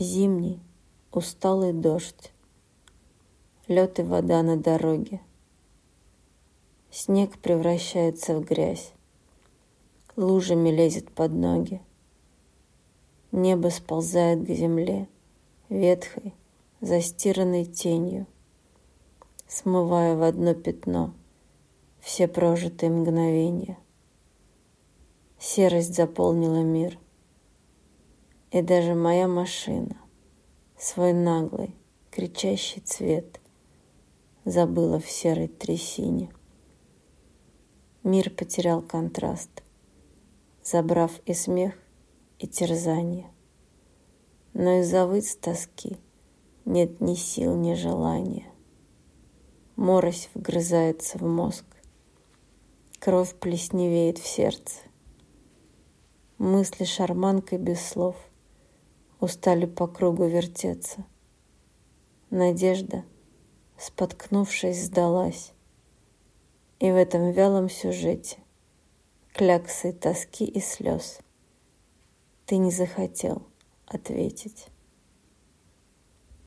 [0.00, 0.60] Зимний,
[1.10, 2.32] усталый дождь,
[3.66, 5.20] лед и вода на дороге.
[6.88, 8.92] Снег превращается в грязь,
[10.14, 11.82] лужами лезет под ноги.
[13.32, 15.08] Небо сползает к земле,
[15.68, 16.32] ветхой,
[16.80, 18.28] застиранной тенью,
[19.48, 21.12] смывая в одно пятно
[21.98, 23.76] все прожитые мгновения.
[25.40, 26.96] Серость заполнила мир,
[28.50, 29.96] и даже моя машина,
[30.78, 31.74] свой наглый,
[32.10, 33.40] кричащий цвет,
[34.44, 36.30] забыла в серой трясине.
[38.02, 39.62] Мир потерял контраст,
[40.62, 41.74] забрав и смех,
[42.38, 43.30] и терзание.
[44.54, 45.98] Но и завыть с тоски
[46.64, 48.46] нет ни сил, ни желания.
[49.76, 51.64] Морось вгрызается в мозг,
[52.98, 54.76] кровь плесневеет в сердце.
[56.38, 58.16] Мысли шарманкой без слов
[59.20, 61.04] устали по кругу вертеться.
[62.30, 63.04] Надежда,
[63.76, 65.52] споткнувшись, сдалась,
[66.78, 68.38] и в этом вялом сюжете
[69.32, 71.20] кляксы тоски и слез
[72.48, 73.42] ты не захотел
[73.86, 74.68] ответить.